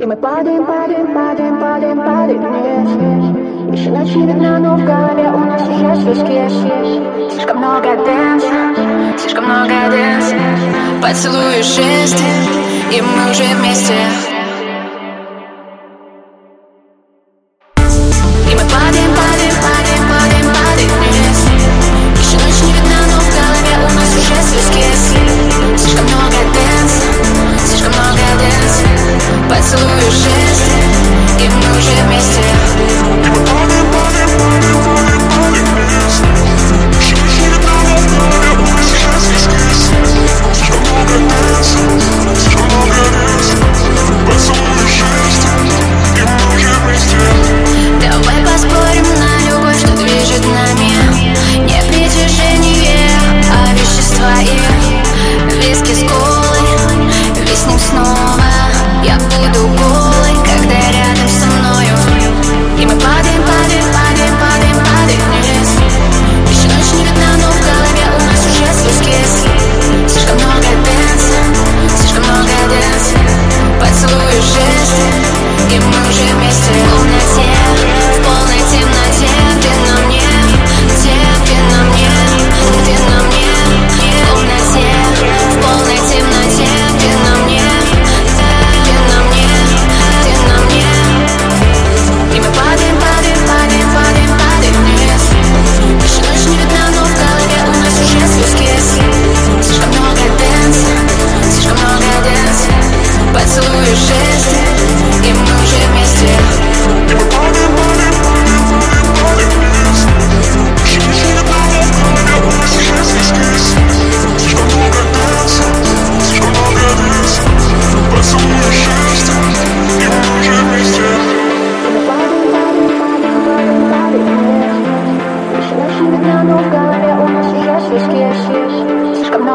И 0.00 0.06
мы 0.06 0.16
падаем, 0.16 0.64
падаем, 0.64 1.14
падаем, 1.14 1.60
падаем, 1.60 1.98
падаем 1.98 2.42
вниз. 2.42 3.78
Еще 3.78 3.90
ночи 3.90 4.18
видна, 4.18 4.58
но 4.58 4.76
в 4.76 4.84
голове 4.84 5.30
у 5.30 5.38
нас 5.38 5.62
уже 5.62 6.10
виски 6.10 7.30
Слишком 7.30 7.58
много 7.58 7.96
дэнса, 7.96 9.18
слишком 9.18 9.44
много 9.44 9.68
дэнса 9.90 10.36
Поцелуешь 11.00 11.66
жести, 11.66 12.24
и 12.90 13.02
мы 13.02 13.30
уже 13.30 13.44
вместе. 13.54 14.31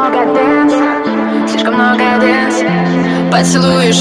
много 0.09 0.33
dance 0.33 0.73
Слишком 1.51 1.73
много 1.73 2.19
dance 2.19 2.55
Поцелуй 3.31 3.89
и 3.89 3.93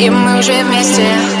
И 0.00 0.10
мы 0.10 0.38
уже 0.38 0.62
вместе. 0.64 1.35